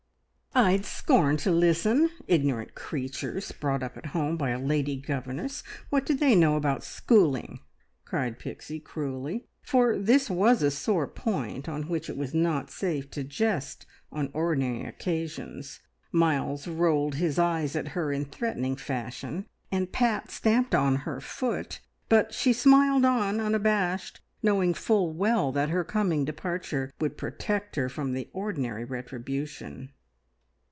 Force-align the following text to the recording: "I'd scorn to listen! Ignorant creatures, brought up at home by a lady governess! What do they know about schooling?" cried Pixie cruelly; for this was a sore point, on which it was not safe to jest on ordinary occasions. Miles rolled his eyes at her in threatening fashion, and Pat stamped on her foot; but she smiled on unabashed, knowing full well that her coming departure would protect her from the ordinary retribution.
"I'd 0.53 0.83
scorn 0.85 1.37
to 1.37 1.49
listen! 1.51 2.09
Ignorant 2.27 2.75
creatures, 2.75 3.53
brought 3.53 3.81
up 3.81 3.95
at 3.95 4.07
home 4.07 4.35
by 4.35 4.49
a 4.49 4.59
lady 4.59 4.97
governess! 4.97 5.63
What 5.89 6.05
do 6.05 6.13
they 6.13 6.35
know 6.35 6.57
about 6.57 6.83
schooling?" 6.83 7.61
cried 8.03 8.37
Pixie 8.37 8.81
cruelly; 8.81 9.45
for 9.63 9.97
this 9.97 10.29
was 10.29 10.61
a 10.61 10.69
sore 10.69 11.07
point, 11.07 11.69
on 11.69 11.83
which 11.87 12.09
it 12.09 12.17
was 12.17 12.33
not 12.33 12.69
safe 12.69 13.09
to 13.11 13.23
jest 13.23 13.85
on 14.11 14.29
ordinary 14.33 14.83
occasions. 14.83 15.79
Miles 16.11 16.67
rolled 16.67 17.15
his 17.15 17.39
eyes 17.39 17.73
at 17.77 17.87
her 17.89 18.11
in 18.11 18.25
threatening 18.25 18.75
fashion, 18.75 19.45
and 19.71 19.93
Pat 19.93 20.29
stamped 20.29 20.75
on 20.75 20.97
her 21.07 21.21
foot; 21.21 21.79
but 22.09 22.33
she 22.33 22.51
smiled 22.51 23.05
on 23.05 23.39
unabashed, 23.39 24.19
knowing 24.43 24.73
full 24.73 25.13
well 25.13 25.53
that 25.53 25.69
her 25.69 25.85
coming 25.85 26.25
departure 26.25 26.91
would 26.99 27.17
protect 27.17 27.77
her 27.77 27.87
from 27.87 28.11
the 28.11 28.29
ordinary 28.33 28.83
retribution. 28.83 29.93